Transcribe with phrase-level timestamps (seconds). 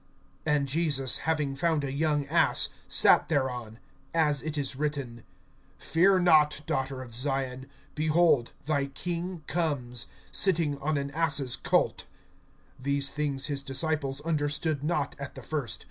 [0.47, 3.77] (14)And Jesus, having found a young ass, sat thereon;
[4.15, 5.23] as it is written:
[5.79, 12.07] (15)Fear not, daughter of Zion; Behold, thy King comes, Sitting on an ass's colt.
[12.81, 15.79] (16)These things his disciples understood not at the first.